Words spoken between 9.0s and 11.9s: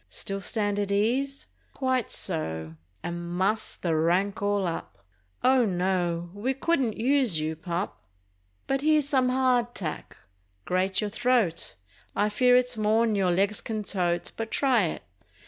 some "hard tack." Grate your throat!